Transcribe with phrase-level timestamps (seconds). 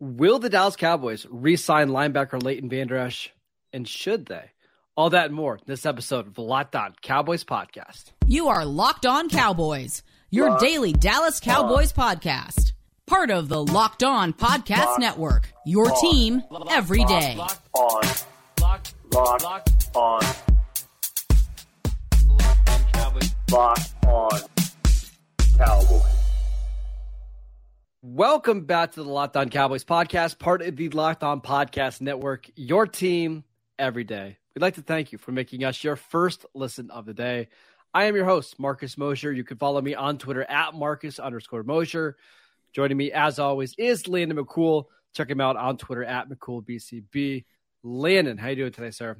[0.00, 3.30] Will the Dallas Cowboys re-sign linebacker Leighton Vander Esch,
[3.72, 4.50] and should they?
[4.96, 8.12] All that and more this episode of the Locked On Cowboys podcast.
[8.26, 12.16] You are Locked On Cowboys, your Locked daily Dallas Cowboys on.
[12.16, 12.72] podcast.
[13.06, 15.52] Part of the Locked On Podcast Locked Network.
[15.66, 16.00] Your on.
[16.00, 17.34] team every day.
[17.36, 18.02] Locked on.
[18.60, 20.22] Locked, Locked, Locked on.
[23.50, 24.40] Locked on
[25.58, 26.09] Cowboys.
[28.02, 32.48] Welcome back to the Locked On Cowboys podcast, part of the Locked On Podcast Network,
[32.56, 33.44] your team
[33.78, 34.38] every day.
[34.54, 37.48] We'd like to thank you for making us your first listen of the day.
[37.92, 39.30] I am your host, Marcus Mosher.
[39.30, 42.16] You can follow me on Twitter at Marcus underscore Mosher.
[42.72, 44.84] Joining me, as always, is Landon McCool.
[45.14, 47.44] Check him out on Twitter at McCoolBCB.
[47.82, 49.18] Landon, how you doing today, sir?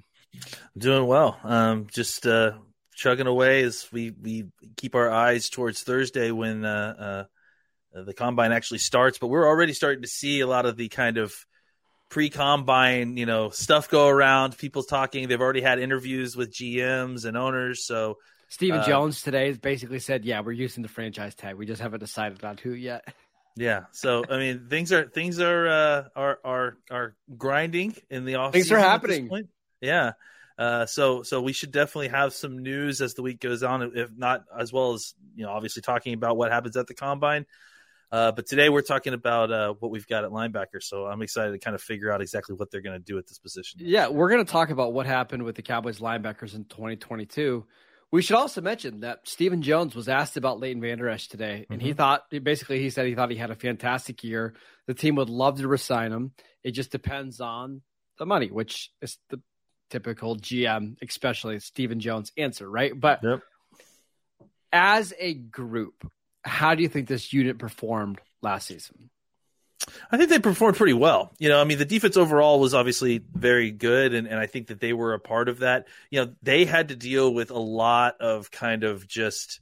[0.79, 1.39] Doing well.
[1.45, 2.53] Um, just uh,
[2.95, 4.47] chugging away as we, we
[4.79, 7.25] keep our eyes towards Thursday when uh uh,
[7.93, 11.19] the combine actually starts, but we're already starting to see a lot of the kind
[11.19, 11.35] of
[12.09, 14.57] pre-combine, you know, stuff go around.
[14.59, 15.29] People talking.
[15.29, 17.87] They've already had interviews with GMs and owners.
[17.87, 21.57] So Stephen uh, Jones today basically said, "Yeah, we're using the franchise tag.
[21.57, 23.05] We just haven't decided on who yet."
[23.57, 23.85] Yeah.
[23.93, 28.53] So I mean, things are things are uh, are are are grinding in the off.
[28.53, 29.31] Things are happening.
[29.81, 30.13] Yeah.
[30.59, 34.11] Uh, so so we should definitely have some news as the week goes on, if
[34.17, 37.47] not as well as you know, obviously talking about what happens at the combine.
[38.13, 40.83] Uh, but today we're talking about uh, what we've got at linebacker.
[40.83, 43.27] So I'm excited to kind of figure out exactly what they're going to do at
[43.27, 43.81] this position.
[43.83, 47.65] Yeah, we're going to talk about what happened with the Cowboys linebackers in 2022.
[48.13, 51.79] We should also mention that Stephen Jones was asked about Leighton Vander Esch today, and
[51.79, 51.87] mm-hmm.
[51.87, 54.55] he thought basically he said he thought he had a fantastic year.
[54.89, 56.33] The team would love to resign him.
[56.65, 57.83] It just depends on
[58.19, 59.41] the money, which is the
[59.91, 62.99] typical GM, especially Stephen Jones answer, right?
[62.99, 63.43] But yep.
[64.73, 66.11] as a group,
[66.43, 69.11] how do you think this unit performed last season?
[70.11, 71.33] I think they performed pretty well.
[71.39, 74.69] You know, I mean, the defense overall was obviously very good, and, and I think
[74.69, 75.89] that they were a part of that.
[76.11, 79.61] You know, they had to deal with a lot of kind of just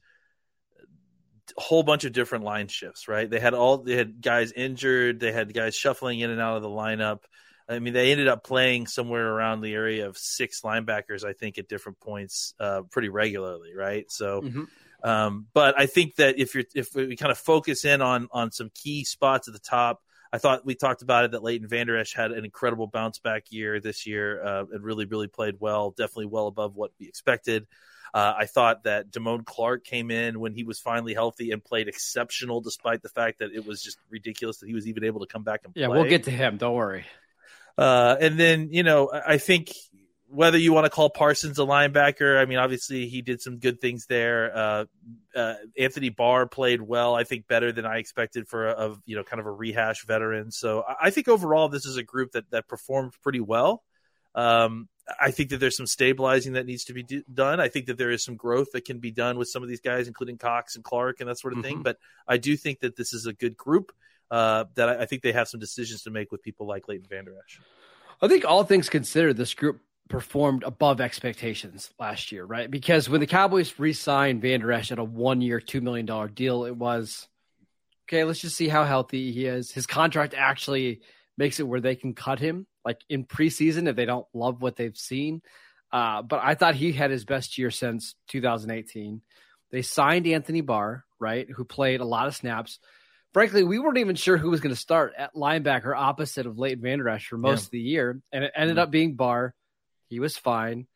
[1.57, 3.31] a whole bunch of different line shifts, right?
[3.31, 6.63] They had all they had guys injured, they had guys shuffling in and out of
[6.63, 7.21] the lineup.
[7.69, 11.59] I mean, they ended up playing somewhere around the area of six linebackers, I think,
[11.59, 14.11] at different points, uh, pretty regularly, right?
[14.11, 14.43] So.
[14.43, 14.65] Mm-hmm
[15.03, 18.51] um, but I think that if you're if we kind of focus in on on
[18.51, 21.97] some key spots at the top, I thought we talked about it that Leighton Vander
[21.97, 25.91] Esch had an incredible bounce back year this year uh, and really really played well,
[25.91, 27.67] definitely well above what we expected.
[28.13, 31.89] Uh, I thought that Damone Clark came in when he was finally healthy and played
[31.89, 35.27] exceptional, despite the fact that it was just ridiculous that he was even able to
[35.27, 35.83] come back and play.
[35.83, 36.57] Yeah, we'll get to him.
[36.57, 37.05] Don't worry.
[37.77, 39.73] Uh, and then you know, I think
[40.31, 43.81] whether you want to call Parsons a linebacker, I mean, obviously he did some good
[43.81, 44.57] things there.
[44.57, 44.85] Uh,
[45.35, 49.17] uh, Anthony Barr played well, I think, better than I expected for a, a, you
[49.17, 50.51] know kind of a rehash veteran.
[50.51, 53.83] So I think overall this is a group that that performed pretty well.
[54.35, 57.61] Um, I think that there's some stabilizing that needs to be do- done.
[57.61, 59.81] I think that there is some growth that can be done with some of these
[59.81, 61.69] guys, including Cox and Clark and that sort of mm-hmm.
[61.69, 61.83] thing.
[61.83, 61.97] But
[62.27, 63.93] I do think that this is a good group.
[64.31, 67.07] Uh, that I, I, think they have some decisions to make with people like Leighton
[67.09, 67.63] Vander Esch.
[68.21, 72.71] I think all things considered, this group performed above expectations last year, right?
[72.71, 76.77] Because when the Cowboys re-signed Vander Esch at a one-year, two million dollar deal, it
[76.77, 77.29] was
[78.09, 78.25] okay.
[78.25, 79.71] Let's just see how healthy he is.
[79.71, 81.03] His contract actually
[81.37, 84.77] makes it where they can cut him, like in preseason, if they don't love what
[84.77, 85.43] they've seen.
[85.93, 89.23] Uh, but I thought he had his best year since 2018.
[89.71, 92.79] They signed Anthony Barr, right, who played a lot of snaps.
[93.33, 96.83] Frankly, we weren't even sure who was going to start at linebacker opposite of Leighton
[96.83, 97.67] Vander Esch for most yeah.
[97.67, 98.83] of the year, and it ended mm-hmm.
[98.83, 99.55] up being Barr.
[100.09, 100.87] He was fine.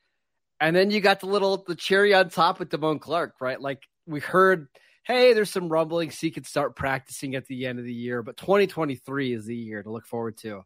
[0.60, 3.60] And then you got the little the cherry on top with Damone Clark, right?
[3.60, 4.68] Like we heard,
[5.04, 8.36] hey, there's some rumblings he could start practicing at the end of the year, but
[8.36, 10.62] 2023 is the year to look forward to.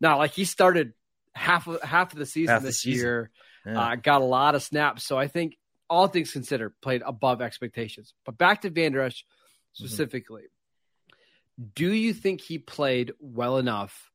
[0.00, 0.94] Now, like he started
[1.34, 3.06] half of half of the season half this the season.
[3.06, 3.30] year,
[3.64, 3.80] yeah.
[3.80, 5.04] uh, got a lot of snaps.
[5.04, 5.56] So I think
[5.88, 8.14] all things considered, played above expectations.
[8.24, 9.84] But back to Vander Esch mm-hmm.
[9.86, 11.66] specifically, mm-hmm.
[11.74, 14.10] do you think he played well enough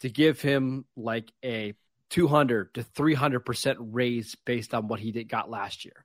[0.00, 1.74] to give him like a
[2.10, 6.04] 200 to 300% raise based on what he did got last year.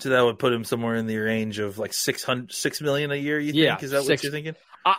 [0.00, 3.16] So that would put him somewhere in the range of like 600 6 million a
[3.16, 4.54] year you yeah, think is that six, what you're thinking?
[4.84, 4.94] Uh,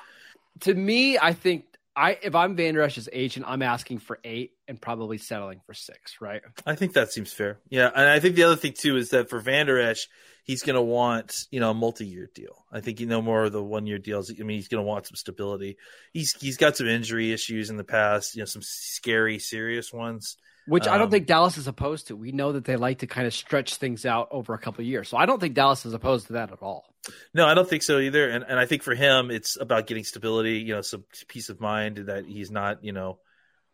[0.62, 1.66] to me, I think
[2.00, 6.22] I if I'm Vander Esch's agent, I'm asking for 8 and probably settling for 6,
[6.22, 6.42] right?
[6.66, 7.60] I think that seems fair.
[7.70, 10.08] Yeah, and I think the other thing too is that for Van Der Esch,
[10.46, 12.64] he's going to want you know a multi-year deal.
[12.72, 14.32] I think you know more of the one-year deals.
[14.32, 15.76] I mean, he's going to want some stability.
[16.14, 18.34] He's he's got some injury issues in the past.
[18.34, 20.38] You know, some scary, serious ones.
[20.68, 22.16] Which um, I don't um, think Dallas is opposed to.
[22.16, 25.10] We know that they like to kind of stretch things out over a couple years,
[25.10, 26.86] so I don't think Dallas is opposed to that at all.
[27.34, 28.30] No, I don't think so either.
[28.30, 31.60] And and I think for him, it's about getting stability, you know, some peace of
[31.60, 33.20] mind that he's not, you know,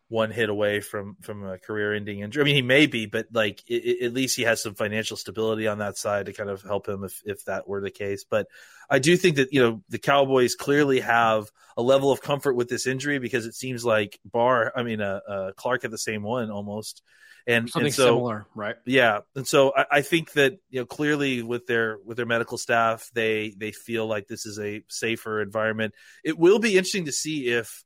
[0.08, 2.42] one hit away from from a career-ending injury.
[2.42, 5.66] I mean, he may be, but like it, at least he has some financial stability
[5.66, 8.24] on that side to kind of help him if if that were the case.
[8.24, 8.46] But
[8.88, 12.68] I do think that you know the Cowboys clearly have a level of comfort with
[12.68, 16.22] this injury because it seems like Barr, I mean, uh, uh Clark had the same
[16.22, 17.02] one almost,
[17.44, 18.76] and something and so, similar, right?
[18.84, 22.58] Yeah, and so I, I, think that you know clearly with their with their medical
[22.58, 25.94] staff, they they feel like this is a safer environment.
[26.22, 27.82] It will be interesting to see if.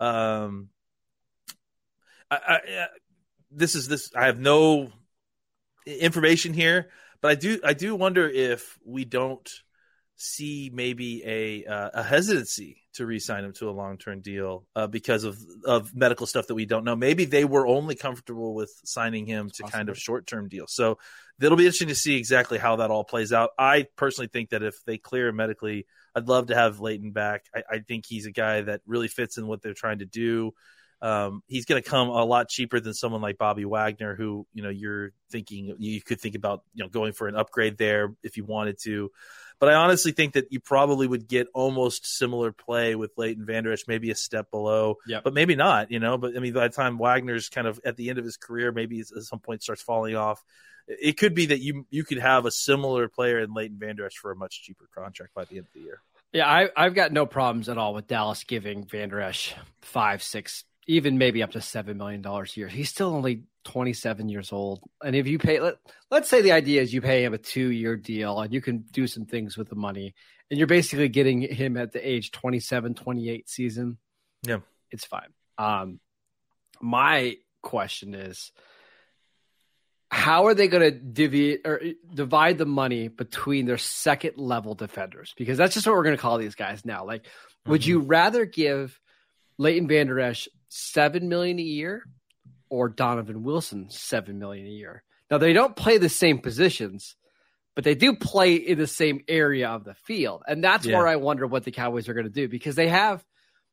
[0.00, 0.68] Um,
[2.30, 2.86] I, I,
[3.50, 4.10] this is this.
[4.14, 4.90] I have no
[5.86, 6.90] information here,
[7.20, 9.48] but I do I do wonder if we don't
[10.16, 15.22] see maybe a uh, a hesitancy to re-sign him to a long-term deal uh, because
[15.24, 16.96] of of medical stuff that we don't know.
[16.96, 20.66] Maybe they were only comfortable with signing him to kind of short-term deal.
[20.66, 20.98] So
[21.40, 23.50] it'll be interesting to see exactly how that all plays out.
[23.58, 27.44] I personally think that if they clear medically, I'd love to have Leighton back.
[27.54, 30.52] I, I think he's a guy that really fits in what they're trying to do.
[31.00, 34.62] Um, he's going to come a lot cheaper than someone like Bobby Wagner, who you
[34.62, 38.36] know you're thinking you could think about you know going for an upgrade there if
[38.36, 39.10] you wanted to.
[39.60, 43.72] But I honestly think that you probably would get almost similar play with Leighton Vander
[43.72, 45.24] Esch, maybe a step below, yep.
[45.24, 45.90] but maybe not.
[45.90, 48.24] You know, but I mean, by the time Wagner's kind of at the end of
[48.24, 50.44] his career, maybe at some point starts falling off.
[50.86, 54.16] It could be that you you could have a similar player in Leighton Vander Esch
[54.16, 56.00] for a much cheaper contract by the end of the year.
[56.32, 60.64] Yeah, I, I've got no problems at all with Dallas giving Vander Esch five, six,
[60.88, 62.68] even maybe up to seven million dollars a year.
[62.68, 65.76] He's still only 27 years old, and if you pay, let
[66.10, 68.78] let's say the idea is you pay him a two year deal, and you can
[68.90, 70.14] do some things with the money,
[70.50, 73.98] and you're basically getting him at the age 27, 28 season.
[74.42, 75.28] Yeah, it's fine.
[75.58, 76.00] Um,
[76.80, 78.50] my question is,
[80.10, 81.82] how are they going to divvy or
[82.14, 85.34] divide the money between their second level defenders?
[85.36, 87.04] Because that's just what we're going to call these guys now.
[87.04, 87.72] Like, mm-hmm.
[87.72, 88.98] would you rather give
[89.58, 92.04] Leighton Vander Esch seven million a year
[92.70, 95.02] or Donovan Wilson seven million a year.
[95.30, 97.16] Now they don't play the same positions,
[97.74, 100.96] but they do play in the same area of the field, and that's yeah.
[100.96, 103.24] where I wonder what the Cowboys are going to do because they have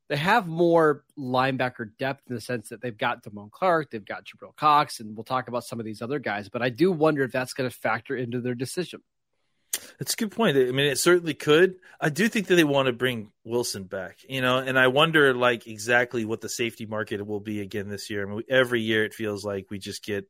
[0.08, 4.26] they have more linebacker depth in the sense that they've got Damone Clark, they've got
[4.26, 6.48] Jabril Cox, and we'll talk about some of these other guys.
[6.48, 9.02] But I do wonder if that's going to factor into their decision.
[10.00, 10.58] That's a good point.
[10.58, 11.76] I mean, it certainly could.
[12.00, 15.34] I do think that they want to bring Wilson back, you know, and I wonder
[15.34, 18.26] like exactly what the safety market will be again this year.
[18.26, 20.28] I mean, every year it feels like we just get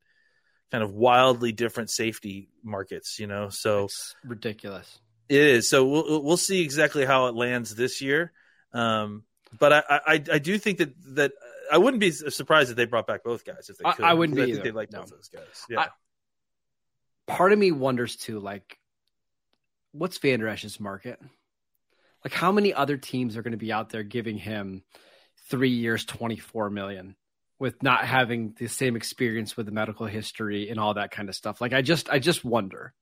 [0.71, 3.49] kind of wildly different safety markets, you know.
[3.49, 4.99] So it's ridiculous.
[5.27, 5.69] It is.
[5.69, 8.31] So we'll we'll see exactly how it lands this year.
[8.73, 9.23] Um,
[9.57, 11.31] but I, I I do think that that
[11.71, 14.05] I wouldn't be surprised if they brought back both guys if they could.
[14.05, 14.43] I, I wouldn't be.
[14.43, 14.63] I think either.
[14.63, 15.01] they like no.
[15.01, 15.65] both those guys.
[15.69, 15.79] Yeah.
[15.81, 15.87] I,
[17.27, 18.77] part of me wonders too, like
[19.97, 21.19] what's Vander Esch's market?
[22.23, 24.83] Like how many other teams are going to be out there giving him
[25.49, 27.15] three years, twenty four million,
[27.59, 31.35] with not having the same experience with the medical history and all that kind of
[31.35, 31.61] stuff?
[31.61, 32.93] Like I just, I just wonder.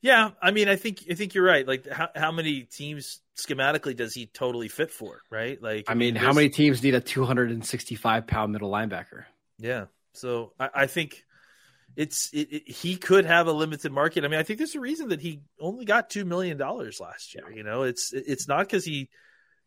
[0.00, 1.66] Yeah, I mean, I think I think you're right.
[1.66, 5.22] Like, how how many teams schematically does he totally fit for?
[5.30, 5.62] Right?
[5.62, 9.24] Like, I mean, how many teams need a 265 pound middle linebacker?
[9.58, 11.24] Yeah, so I, I think
[11.96, 14.24] it's it, it, he could have a limited market.
[14.24, 17.34] I mean, I think there's a reason that he only got two million dollars last
[17.34, 17.50] year.
[17.50, 19.08] You know, it's it's not because he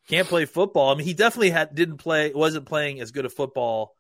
[0.10, 0.92] can't play football.
[0.92, 3.94] I mean, he definitely had didn't play, wasn't playing as good a football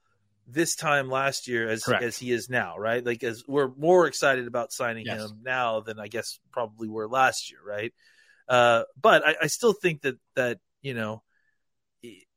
[0.47, 2.03] this time last year as Correct.
[2.03, 3.05] as he is now, right?
[3.05, 5.21] Like as we're more excited about signing yes.
[5.21, 7.93] him now than I guess probably were last year, right?
[8.47, 11.21] Uh, but I, I still think that that you know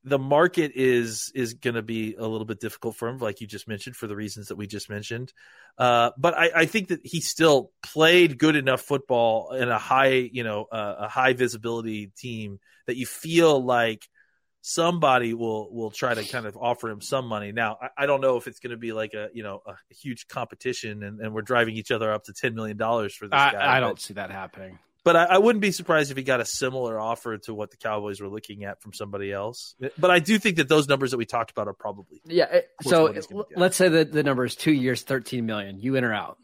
[0.05, 3.47] the market is is going to be a little bit difficult for him, like you
[3.47, 5.33] just mentioned, for the reasons that we just mentioned.
[5.77, 10.29] Uh, but I, I, think that he still played good enough football in a high,
[10.33, 14.09] you know, uh, a high visibility team that you feel like
[14.63, 17.53] somebody will will try to kind of offer him some money.
[17.53, 19.75] Now, I, I don't know if it's going to be like a you know a
[19.95, 23.39] huge competition and, and we're driving each other up to ten million dollars for this
[23.39, 23.77] I, guy.
[23.77, 26.45] I don't see that happening but I, I, wouldn't be surprised if he got a
[26.45, 29.75] similar offer to what the Cowboys were looking at from somebody else.
[29.99, 32.61] But I do think that those numbers that we talked about are probably yeah.
[32.83, 33.15] So
[33.57, 35.81] let's say that the number is two years, thirteen million.
[35.81, 36.39] You in or out?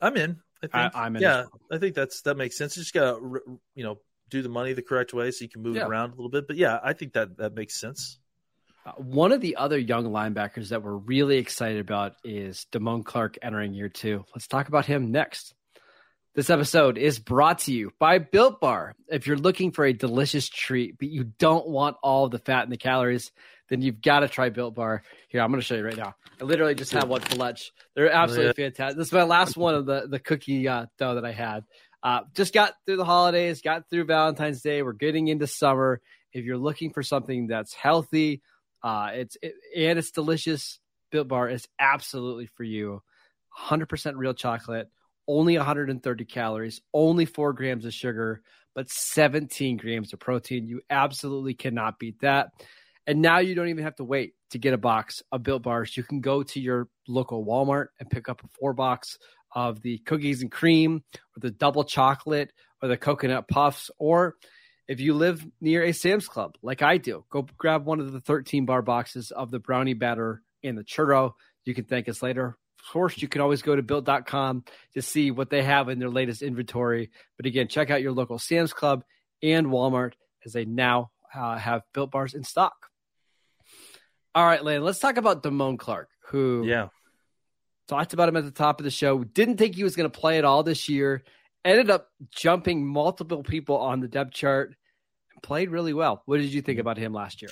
[0.00, 0.40] I'm in.
[0.72, 1.22] I am in.
[1.22, 1.60] Yeah, well.
[1.70, 2.76] I think that's that makes sense.
[2.76, 3.18] You just gotta
[3.74, 3.98] you know
[4.30, 5.82] do the money the correct way so you can move yeah.
[5.82, 6.46] it around a little bit.
[6.46, 8.18] But yeah, I think that that makes sense.
[8.84, 13.38] Uh, one of the other young linebackers that we're really excited about is Damone Clark
[13.42, 14.24] entering year two.
[14.34, 15.54] Let's talk about him next.
[16.36, 18.94] This episode is brought to you by Built Bar.
[19.08, 22.70] If you're looking for a delicious treat, but you don't want all the fat and
[22.70, 23.32] the calories,
[23.70, 25.02] then you've got to try Built Bar.
[25.28, 26.14] Here, I'm going to show you right now.
[26.38, 27.72] I literally just had one for lunch.
[27.94, 28.98] They're absolutely fantastic.
[28.98, 31.64] This is my last one of the, the cookie uh, dough that I had.
[32.02, 34.82] Uh, just got through the holidays, got through Valentine's Day.
[34.82, 36.02] We're getting into summer.
[36.34, 38.42] If you're looking for something that's healthy,
[38.82, 43.02] uh, it's it, and it's delicious, Built Bar is absolutely for you.
[43.58, 44.90] 100% real chocolate,
[45.28, 48.42] only 130 calories, only four grams of sugar,
[48.74, 50.66] but 17 grams of protein.
[50.66, 52.50] You absolutely cannot beat that.
[53.06, 55.96] And now you don't even have to wait to get a box of Built Bars.
[55.96, 59.18] You can go to your local Walmart and pick up a four box
[59.54, 61.02] of the cookies and cream
[61.36, 62.52] or the double chocolate
[62.82, 63.90] or the coconut puffs.
[63.98, 64.34] Or
[64.88, 68.20] if you live near a Sam's Club, like I do, go grab one of the
[68.20, 71.32] 13 bar boxes of the brownie batter and the churro.
[71.64, 72.56] You can thank us later.
[72.86, 74.64] Of course, you can always go to built.com
[74.94, 77.10] to see what they have in their latest inventory.
[77.36, 79.02] But again, check out your local Sam's Club
[79.42, 80.12] and Walmart
[80.44, 82.74] as they now uh, have built bars in stock.
[84.36, 86.88] All right, Lane, let's talk about Damone Clark, who Yeah.
[87.88, 89.24] talked about him at the top of the show.
[89.24, 91.24] Didn't think he was going to play at all this year.
[91.64, 94.76] Ended up jumping multiple people on the depth chart
[95.34, 96.22] and played really well.
[96.26, 97.50] What did you think about him last year?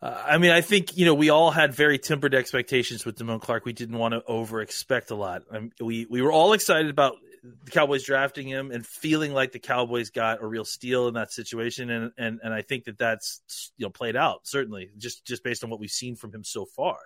[0.00, 3.40] Uh, I mean, I think you know we all had very tempered expectations with Damone
[3.40, 3.64] Clark.
[3.64, 5.42] We didn't want to over expect a lot.
[5.50, 7.16] Um, we we were all excited about
[7.64, 11.32] the Cowboys drafting him and feeling like the Cowboys got a real steal in that
[11.32, 15.42] situation, and and and I think that that's you know played out certainly just just
[15.42, 16.98] based on what we've seen from him so far.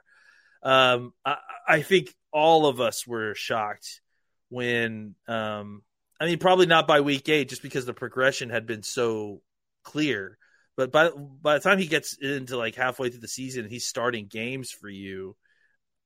[0.62, 4.02] Um, I, I think all of us were shocked
[4.50, 5.82] when um,
[6.20, 9.40] I mean probably not by week eight just because the progression had been so
[9.82, 10.36] clear
[10.86, 11.10] but by
[11.42, 14.88] by the time he gets into like halfway through the season, he's starting games for
[14.88, 15.36] you.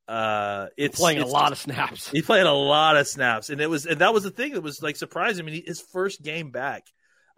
[0.09, 2.09] Uh, it's Playing it's a lot of snaps.
[2.12, 4.62] He played a lot of snaps, and it was and that was the thing that
[4.62, 5.45] was like surprising.
[5.45, 6.85] I mean, he, his first game back,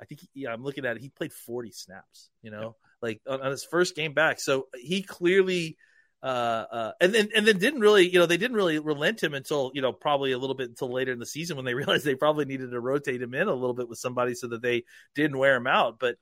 [0.00, 0.20] I think.
[0.20, 1.02] He, yeah, I'm looking at it.
[1.02, 2.28] He played 40 snaps.
[2.42, 4.40] You know, like on, on his first game back.
[4.40, 5.76] So he clearly.
[6.20, 6.26] Uh,
[6.72, 9.70] uh, and then and then didn't really, you know, they didn't really relent him until
[9.72, 12.16] you know probably a little bit until later in the season when they realized they
[12.16, 14.82] probably needed to rotate him in a little bit with somebody so that they
[15.14, 16.00] didn't wear him out.
[16.00, 16.16] But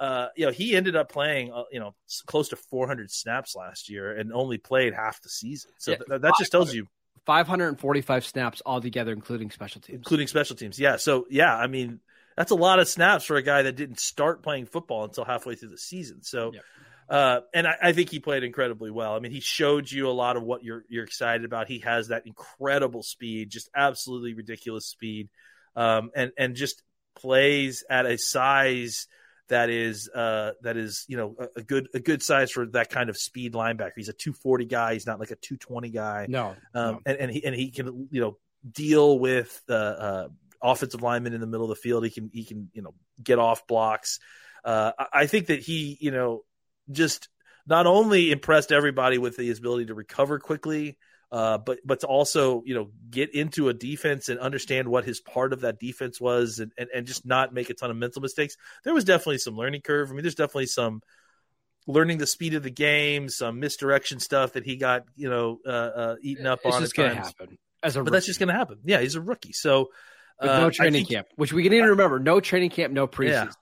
[0.00, 1.94] uh, you know, he ended up playing, uh, you know,
[2.26, 5.70] close to 400 snaps last year and only played half the season.
[5.78, 6.86] So Yeah, th- that just tells you,
[7.26, 9.98] 545 snaps altogether, including special teams.
[9.98, 10.78] including special teams.
[10.78, 10.96] Yeah.
[10.96, 12.00] So, yeah, I mean,
[12.36, 15.56] that's a lot of snaps for a guy that didn't start playing football until halfway
[15.56, 16.22] through the season.
[16.22, 16.62] So, Yep.
[17.10, 19.14] uh, and I, I think he played incredibly well.
[19.14, 21.66] I mean, he showed you a lot of what you're you're excited about.
[21.68, 25.28] He has that incredible speed, just absolutely ridiculous speed,
[25.74, 26.82] um, and and just
[27.16, 29.08] plays at a size
[29.48, 32.90] that is uh, that is you know a, a good a good size for that
[32.90, 33.92] kind of speed linebacker.
[33.96, 34.92] He's a 240 guy.
[34.94, 36.26] He's not like a 220 guy.
[36.28, 37.00] No, Um, no.
[37.06, 38.38] and, and he and he can you know
[38.70, 40.28] deal with the uh,
[40.62, 42.04] offensive lineman in the middle of the field.
[42.04, 44.18] He can he can you know get off blocks.
[44.64, 46.44] Uh, I, I think that he you know
[46.90, 47.28] just
[47.66, 50.96] not only impressed everybody with his ability to recover quickly,
[51.30, 55.20] uh, but but to also you know get into a defense and understand what his
[55.20, 58.22] part of that defense was, and, and and just not make a ton of mental
[58.22, 58.56] mistakes.
[58.84, 60.10] There was definitely some learning curve.
[60.10, 61.02] I mean, there's definitely some
[61.86, 65.70] learning the speed of the game, some misdirection stuff that he got you know uh,
[65.70, 66.82] uh, eaten up it's on.
[66.82, 67.58] just at going to happen.
[67.82, 68.78] As a But that's just going to happen.
[68.84, 69.90] Yeah, he's a rookie, so
[70.40, 72.18] with uh, no training think- camp, which we can even remember.
[72.18, 73.52] No training camp, no preseason.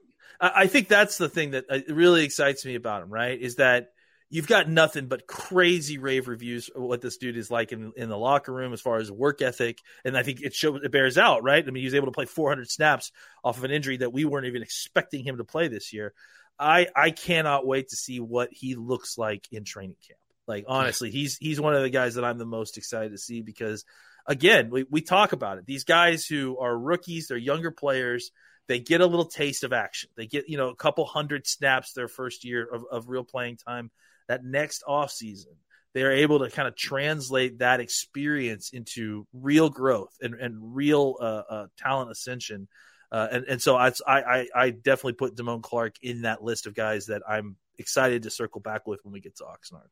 [0.41, 3.41] I I think that's the thing that uh, really excites me about him, right?
[3.41, 3.89] Is that
[4.29, 8.09] you've got nothing but crazy rave reviews of what this dude is like in, in
[8.09, 9.79] the locker room as far as work ethic.
[10.05, 11.63] And I think it shows, it bears out, right?
[11.63, 13.13] I mean, he was able to play 400 snaps
[13.45, 16.13] off of an injury that we weren't even expecting him to play this year.
[16.59, 20.19] I, I cannot wait to see what he looks like in training camp.
[20.49, 23.43] Like, honestly, he's, he's one of the guys that I'm the most excited to see
[23.43, 23.85] because
[24.27, 25.67] again, we, we talk about it.
[25.67, 28.31] These guys who are rookies, they're younger players,
[28.69, 30.11] they get a little taste of action.
[30.17, 33.59] They get, you know, a couple hundred snaps their first year of, of real playing
[33.59, 33.91] time.
[34.29, 35.55] That next offseason,
[35.95, 41.43] they're able to kind of translate that experience into real growth and, and real uh,
[41.49, 42.69] uh, talent ascension.
[43.11, 46.75] Uh, and, and so I, I, I definitely put Damone Clark in that list of
[46.75, 49.89] guys that I'm excited to circle back with when we get to Oxnard.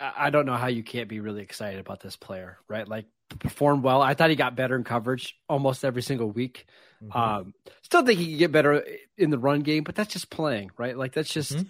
[0.00, 2.86] I don't know how you can't be really excited about this player, right?
[2.86, 3.06] Like
[3.40, 4.00] performed well.
[4.00, 6.66] I thought he got better in coverage almost every single week.
[7.02, 7.18] Mm-hmm.
[7.18, 8.84] Um, still think he could get better
[9.16, 10.96] in the run game, but that's just playing, right?
[10.96, 11.66] Like that's just Mhm.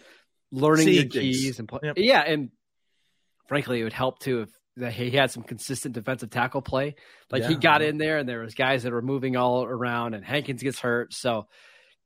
[0.50, 1.80] Learning the keys and play.
[1.82, 1.94] Yep.
[1.98, 2.50] Yeah, and
[3.46, 6.94] frankly, it would help too if that he had some consistent defensive tackle play.
[7.30, 10.24] Like he got in there, and there was guys that were moving all around, and
[10.24, 11.46] Hankins gets hurt, so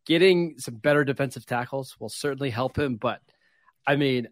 [0.07, 2.97] getting some better defensive tackles will certainly help him.
[2.97, 3.21] But
[3.87, 4.29] I mean,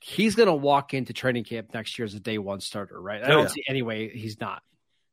[0.00, 3.22] he's going to walk into training camp next year as a day one starter, right?
[3.22, 3.48] I Oh, don't yeah.
[3.48, 4.62] see any way he's not.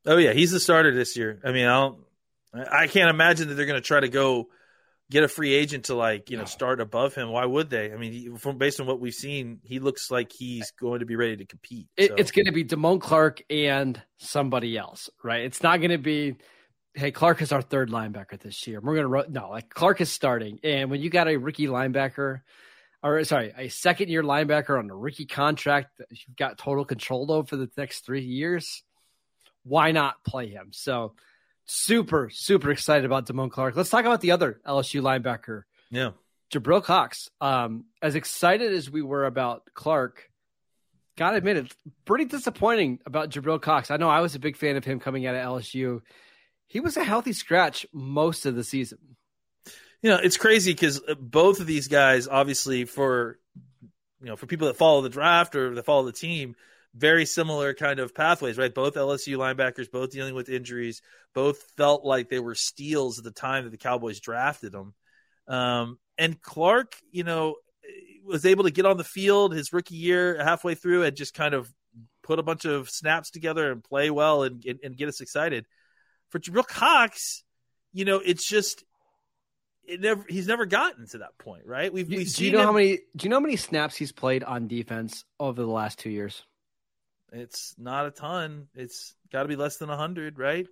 [0.06, 1.40] Oh yeah, he's the starter this year.
[1.44, 1.98] I mean, I don't.
[2.72, 4.46] I can't imagine that they're going to try to go
[5.10, 6.46] get a free agent to like you know No.
[6.46, 7.30] start above him.
[7.30, 7.92] Why would they?
[7.92, 11.06] I mean, he, from based on what we've seen, he looks like he's going to
[11.06, 11.88] be ready to compete.
[11.96, 15.42] It, So- It's going to be Damone Clark and somebody else, right?
[15.42, 16.36] It's not going to be
[16.94, 18.80] hey, Clark is our third linebacker this year.
[18.80, 22.40] We're gonna no, like Clark is starting, and when you got a rookie linebacker,
[23.02, 27.30] or sorry, a second year linebacker on a rookie contract that you've got total control
[27.30, 28.82] over for the next three years,
[29.62, 30.70] why not play him?
[30.72, 31.14] So
[31.66, 33.76] super, super excited about Damone Clark.
[33.76, 35.62] Let's talk about the other LSU linebacker.
[35.90, 36.10] Yeah.
[36.52, 37.28] Jabril Cox.
[37.40, 40.30] Um, as excited as we were about Clark,
[41.16, 43.90] gotta admit it's pretty disappointing about Jabril Cox.
[43.90, 46.02] I know I was a big fan of him coming out of LSU.
[46.68, 48.98] He was a healthy scratch most of the season.
[50.02, 53.38] You know, it's crazy because uh, both of these guys, obviously, for
[54.20, 56.54] you know, for people that follow the draft or that follow the team,
[56.96, 58.74] very similar kind of pathways, right?
[58.74, 61.02] Both LSU linebackers, both dealing with injuries,
[61.34, 64.94] both felt like they were steals at the time that the Cowboys drafted them.
[65.46, 67.56] Um, and Clark, you know,
[68.24, 71.54] was able to get on the field his rookie year halfway through and just kind
[71.54, 71.72] of
[72.22, 75.66] put a bunch of snaps together and play well and, and, and get us excited.
[76.30, 77.44] For Jabril Cox,
[77.92, 78.82] you know, it's just
[79.86, 81.92] it never he's never gotten to that point, right?
[81.92, 84.10] We've, we've do you know him, how many do you know how many snaps he's
[84.10, 86.42] played on defense over the last two years?
[87.32, 88.68] It's not a ton.
[88.74, 90.66] It's got to be less than 100, right?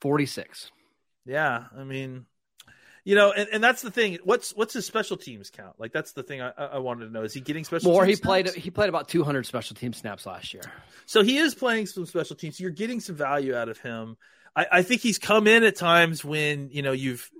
[0.00, 0.70] 46.
[1.26, 2.24] Yeah, I mean,
[3.04, 4.18] you know, and, and that's the thing.
[4.24, 5.74] What's what's his special teams count?
[5.78, 7.22] Like that's the thing I, I wanted to know.
[7.22, 7.90] Is he getting special?
[7.90, 8.04] More.
[8.04, 8.26] he snaps?
[8.26, 8.48] played.
[8.54, 10.62] He played about 200 special team snaps last year.
[11.06, 12.58] So he is playing some special teams.
[12.60, 14.16] You're getting some value out of him.
[14.54, 17.30] I, I think he's come in at times when you know you've.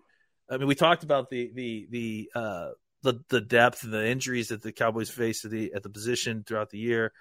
[0.51, 2.69] I mean, we talked about the the the uh,
[3.03, 6.45] the the depth and the injuries that the Cowboys faced at the at the position
[6.47, 7.13] throughout the year.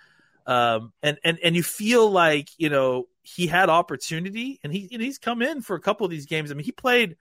[0.47, 5.01] Um, and, and, and you feel like, you know, he had opportunity and he, and
[5.01, 6.49] he's come in for a couple of these games.
[6.49, 7.17] I mean, he played,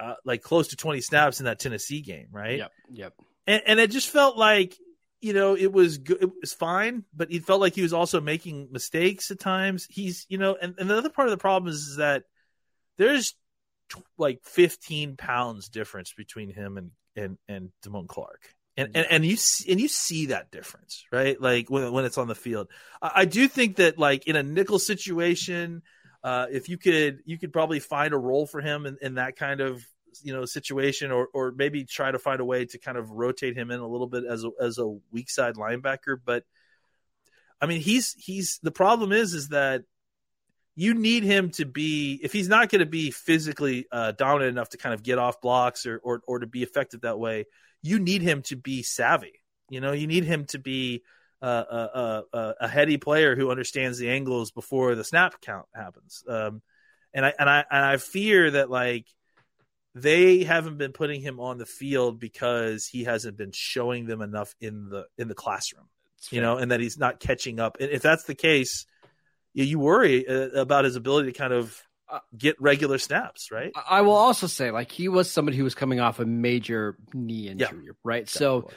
[0.00, 2.58] uh, like close to 20 snaps in that Tennessee game, right?
[2.58, 2.72] Yep.
[2.90, 3.14] Yep.
[3.46, 4.74] And, and it just felt like,
[5.20, 6.22] you know, it was good.
[6.22, 9.86] It was fine, but he felt like he was also making mistakes at times.
[9.90, 12.24] He's, you know, and, and the other part of the problem is, is that
[12.96, 13.34] there's
[14.16, 19.36] like 15 pounds difference between him and, and, and Damone Clark and, and and you
[19.68, 21.38] and you see that difference, right?
[21.40, 22.68] Like when when it's on the field.
[23.00, 25.82] I, I do think that like in a nickel situation,
[26.24, 29.36] uh, if you could you could probably find a role for him in, in that
[29.36, 29.86] kind of
[30.22, 33.56] you know situation, or or maybe try to find a way to kind of rotate
[33.56, 36.16] him in a little bit as a as a weak side linebacker.
[36.24, 36.44] But
[37.60, 39.82] I mean, he's he's the problem is is that
[40.74, 44.70] you need him to be if he's not going to be physically uh, dominant enough
[44.70, 47.44] to kind of get off blocks or, or or to be effective that way
[47.82, 49.42] you need him to be savvy.
[49.68, 51.02] You know, you need him to be
[51.40, 56.22] a, a, a, a heady player who understands the angles before the snap count happens.
[56.28, 56.62] Um,
[57.14, 59.06] and I and I and I fear that like
[59.94, 64.54] they haven't been putting him on the field because he hasn't been showing them enough
[64.60, 65.88] in the in the classroom.
[66.30, 67.78] You know, and that he's not catching up.
[67.80, 68.86] And if that's the case,
[69.54, 71.91] you worry uh, about his ability to kind of uh,
[72.36, 73.72] get regular snaps, right?
[73.88, 77.48] I will also say, like, he was somebody who was coming off a major knee
[77.48, 78.28] injury, yeah, right?
[78.28, 78.70] So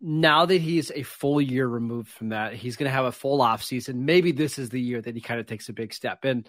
[0.00, 3.42] now that he's a full year removed from that, he's going to have a full
[3.42, 4.04] off season.
[4.04, 6.24] Maybe this is the year that he kind of takes a big step.
[6.24, 6.48] And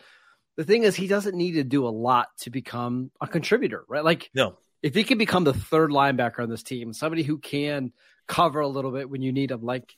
[0.57, 4.03] the thing is, he doesn't need to do a lot to become a contributor, right?
[4.03, 7.93] Like, no, if he can become the third linebacker on this team, somebody who can
[8.27, 9.95] cover a little bit when you need him, like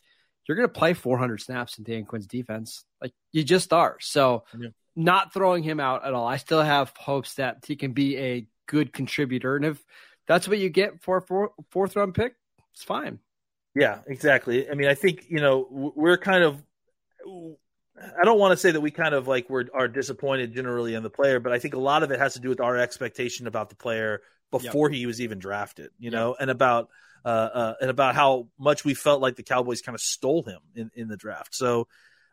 [0.47, 2.83] you're going to play 400 snaps in Dan Quinn's defense.
[3.01, 3.97] Like you just are.
[3.99, 6.27] So yeah not throwing him out at all.
[6.27, 9.55] I still have hopes that he can be a good contributor.
[9.55, 9.83] And if
[10.27, 12.35] that's what you get for a four, fourth round pick,
[12.73, 13.19] it's fine.
[13.75, 14.69] Yeah, exactly.
[14.69, 16.61] I mean, I think, you know, we're kind of,
[18.19, 21.03] I don't want to say that we kind of like we're are disappointed generally in
[21.03, 23.47] the player, but I think a lot of it has to do with our expectation
[23.47, 24.97] about the player before yep.
[24.97, 26.89] he was even drafted, you know, and about,
[27.23, 30.59] uh, uh, and about how much we felt like the Cowboys kind of stole him
[30.75, 31.55] in, in the draft.
[31.55, 31.87] So,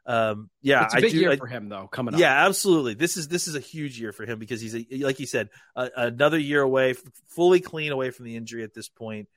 [0.09, 1.87] um, yeah, it's a big do, year I, for him though.
[1.87, 2.95] Coming up, yeah, absolutely.
[2.95, 5.51] This is this is a huge year for him because he's a, like you said,
[5.77, 6.95] a, another year away,
[7.29, 9.29] fully clean away from the injury at this point.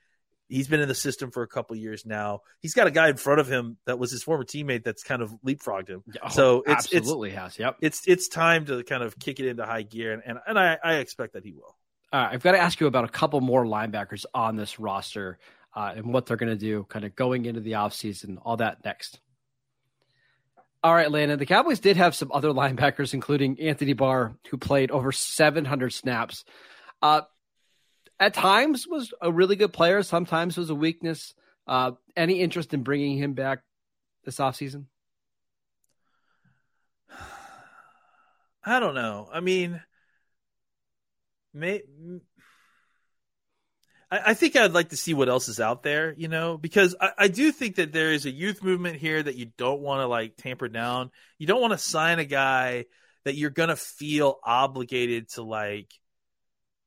[0.47, 2.41] He's been in the system for a couple years now.
[2.61, 5.21] He's got a guy in front of him that was his former teammate that's kind
[5.21, 6.03] of leapfrogged him.
[6.23, 7.59] Oh, so it's absolutely it's, has.
[7.59, 7.77] Yep.
[7.81, 10.77] It's it's time to kind of kick it into high gear, and and, and I,
[10.81, 11.75] I expect that he will.
[12.13, 15.37] All right, I've got to ask you about a couple more linebackers on this roster
[15.75, 18.83] uh, and what they're going to do, kind of going into the offseason, all that
[18.85, 19.19] next.
[20.83, 21.37] All right, Landon.
[21.37, 26.43] The Cowboys did have some other linebackers, including Anthony Barr, who played over 700 snaps.
[27.03, 27.21] Uh,
[28.19, 30.01] at times was a really good player.
[30.01, 31.35] Sometimes was a weakness.
[31.67, 33.59] Uh, any interest in bringing him back
[34.25, 34.85] this offseason?
[38.63, 39.29] I don't know.
[39.31, 39.81] I mean,
[41.53, 41.81] may,
[44.11, 46.95] I, I, think I'd like to see what else is out there, you know, because
[46.99, 50.01] I, I do think that there is a youth movement here that you don't want
[50.01, 51.11] to like tamper down.
[51.39, 52.85] You don't want to sign a guy
[53.23, 55.91] that you're going to feel obligated to like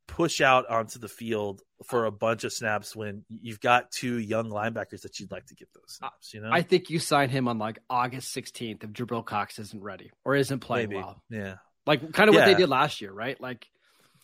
[0.06, 4.50] push out onto the field for a bunch of snaps when you've got two young
[4.50, 6.34] linebackers that you'd like to get those snaps.
[6.34, 9.82] You know, I think you sign him on like August 16th if Jabril Cox isn't
[9.82, 11.00] ready or isn't playing Maybe.
[11.00, 11.22] well.
[11.30, 11.54] yeah,
[11.86, 13.40] Like kind of what they did last year, right?
[13.40, 13.66] Like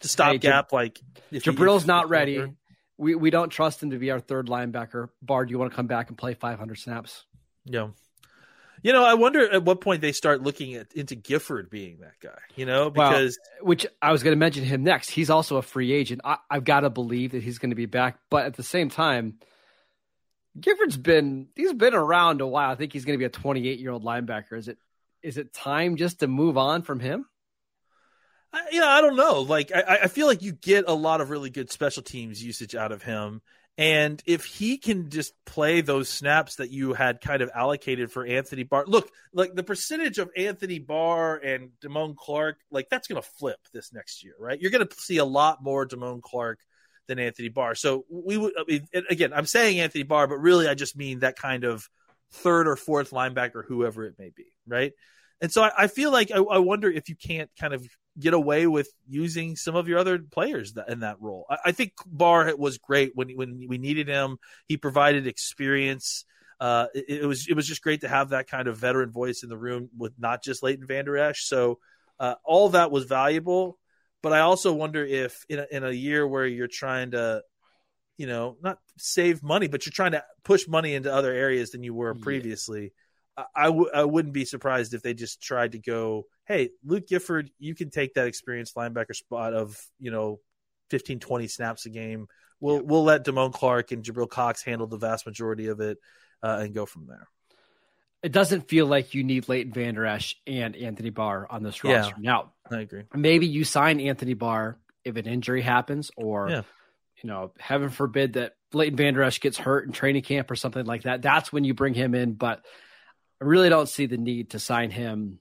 [0.00, 2.44] to stop Hey, Jab- gap like if he- Jabril's if- not ready.
[3.00, 5.08] We we don't trust him to be our third linebacker.
[5.22, 7.24] Barr, do you want to come back and play 500 snaps?
[7.64, 7.88] Yeah.
[8.82, 12.18] You know, I wonder at what point they start looking at into Gifford being that
[12.20, 12.38] guy.
[12.56, 15.10] You know, Well, because Which I was going to mention him next.
[15.10, 16.22] He's also a free agent.
[16.24, 18.88] I, I've got to believe that he's going to be back, but at the same
[18.88, 19.38] time,
[20.58, 22.70] Gifford's been he's been around a while.
[22.70, 24.58] I think he's going to be a 28 year old linebacker.
[24.58, 24.78] Is it
[25.22, 27.26] is it time just to move on from him?
[28.52, 29.40] I, know, I don't know.
[29.42, 32.74] Like, I, I feel like you get a lot of really good special teams usage
[32.74, 33.42] out of him.
[33.78, 38.26] And if he can just play those snaps that you had kind of allocated for
[38.26, 43.22] Anthony Barr, look, like the percentage of Anthony Barr and Damone Clark, like that's going
[43.22, 44.60] to flip this next year, right?
[44.60, 46.58] You're going to see a lot more Damone Clark
[47.06, 47.74] than Anthony Barr.
[47.74, 51.20] So we would, I mean, again, I'm saying Anthony Barr, but really I just mean
[51.20, 51.88] that kind of
[52.32, 54.92] third or fourth linebacker, whoever it may be, right?
[55.40, 57.88] And so I, I feel like I, I wonder if you can't kind of
[58.20, 61.46] get away with using some of your other players in that role.
[61.48, 64.38] I, I think Barr was great when when we needed him.
[64.66, 66.24] He provided experience.
[66.60, 69.42] Uh, it, it was it was just great to have that kind of veteran voice
[69.42, 71.46] in the room with not just Leighton Vander Esch.
[71.46, 71.78] So
[72.18, 73.78] uh, all that was valuable.
[74.22, 77.42] But I also wonder if in a, in a year where you're trying to,
[78.18, 81.82] you know, not save money, but you're trying to push money into other areas than
[81.82, 82.92] you were previously.
[83.54, 87.50] I w- I wouldn't be surprised if they just tried to go, hey, Luke Gifford,
[87.58, 90.40] you can take that experienced linebacker spot of, you know,
[90.90, 92.26] 15, 20 snaps a game.
[92.60, 95.98] We'll we'll let Damone Clark and Jabril Cox handle the vast majority of it
[96.42, 97.26] uh, and go from there.
[98.22, 102.00] It doesn't feel like you need Leighton Vander Esch and Anthony Barr on this Yeah.
[102.00, 102.16] roster.
[102.18, 103.04] Now, I agree.
[103.14, 106.62] maybe you sign Anthony Barr if an injury happens, or Yeah.
[107.22, 110.84] you know, heaven forbid that Leighton Vander Esch gets hurt in training camp or something
[110.84, 111.22] like that.
[111.22, 112.34] That's when you bring him in.
[112.34, 112.64] But
[113.40, 115.38] I really don't see the need to sign him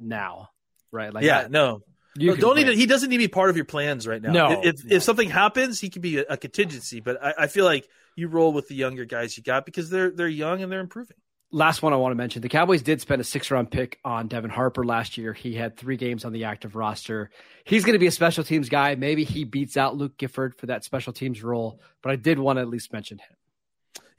[0.00, 0.50] now,
[0.90, 1.12] right?
[1.12, 1.82] Like, yeah, I- no,
[2.16, 2.66] you No, don't wait.
[2.66, 2.78] even.
[2.78, 4.32] He doesn't need to be part of your plans right now.
[4.32, 4.96] No, if no.
[4.96, 7.00] if something happens, he could be a, a contingency.
[7.00, 10.10] But I, I feel like you roll with the younger guys you got because they're
[10.10, 11.16] they're young and they're improving.
[11.50, 14.50] last one I want to mention: the Cowboys did spend a six-round pick on Devin
[14.50, 15.32] Harper last year.
[15.32, 17.30] He had three games on the active roster.
[17.64, 18.94] He's going to be a special teams guy.
[18.94, 21.80] Maybe he beats out Luke Gifford for that special teams role.
[22.02, 23.36] But I did want to at least mention him.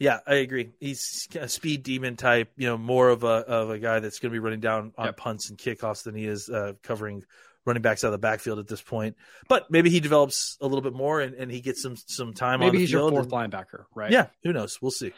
[0.03, 0.71] Yeah, I agree.
[0.81, 2.51] He's a speed demon type.
[2.57, 5.05] You know, more of a of a guy that's going to be running down on
[5.05, 5.17] Yep.
[5.17, 7.23] punts and kickoffs than he is uh, covering
[7.65, 9.15] running backs out of the backfield at this point.
[9.47, 12.55] But maybe he develops a little bit more and, and he gets some some time
[12.55, 14.11] on Maybe the he's your fourth and- linebacker, right?
[14.11, 14.77] Yeah, who knows?
[14.81, 15.13] We'll see.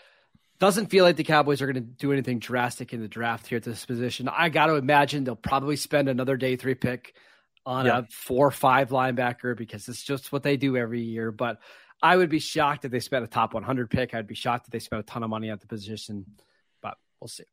[0.59, 3.57] Doesn't feel like the Cowboys are going to do anything drastic in the draft here
[3.57, 4.29] at this position.
[4.29, 7.13] I got to imagine they'll probably spend another day three pick
[7.65, 7.97] on Yeah.
[7.99, 11.31] a four or five linebacker because it's just what they do every year.
[11.31, 11.57] But
[12.05, 14.13] I would be shocked if they spent a top 100 pick.
[14.13, 16.27] I'd be shocked if they spent a ton of money at the position,
[16.79, 17.45] but we'll see.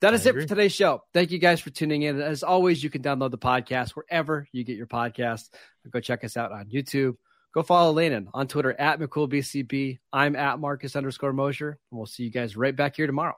[0.00, 1.02] That is it for today's show.
[1.12, 2.20] Thank you guys for tuning in.
[2.20, 5.50] As always, you can download the podcast wherever you get your podcast.
[5.90, 7.16] Go check us out on YouTube.
[7.52, 9.98] Go follow Landon on Twitter at McCoolBCB.
[10.12, 11.70] I'm at Marcus underscore Mosher.
[11.90, 13.34] And we'll see you guys right back here tomorrow.